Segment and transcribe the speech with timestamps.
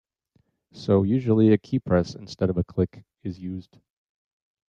[0.73, 3.77] So usually a keypress instead of a click is used.